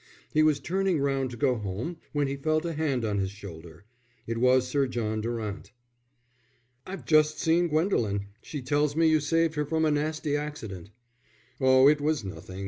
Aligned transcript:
He 0.33 0.41
was 0.41 0.59
turning 0.59 0.99
round 0.99 1.29
to 1.29 1.37
go 1.37 1.53
home 1.57 1.97
when 2.11 2.25
he 2.25 2.35
felt 2.35 2.65
a 2.65 2.73
hand 2.73 3.05
on 3.05 3.19
his 3.19 3.29
shoulder. 3.29 3.85
It 4.25 4.39
was 4.39 4.67
Sir 4.67 4.87
John 4.87 5.21
Durant. 5.21 5.73
"I've 6.87 7.05
just 7.05 7.37
seen 7.37 7.67
Gwendolen. 7.67 8.25
She 8.41 8.63
tells 8.63 8.95
me 8.95 9.07
you 9.07 9.19
saved 9.19 9.53
her 9.53 9.63
from 9.67 9.85
a 9.85 9.91
nasty 9.91 10.35
accident." 10.35 10.89
"Oh, 11.59 11.87
it 11.87 12.01
was 12.01 12.23
nothing. 12.23 12.59